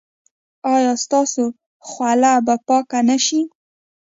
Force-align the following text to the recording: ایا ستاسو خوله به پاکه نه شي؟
ایا 0.73 0.93
ستاسو 1.03 1.43
خوله 1.87 2.33
به 2.45 2.55
پاکه 2.67 2.99
نه 3.09 3.17
شي؟ 3.25 3.41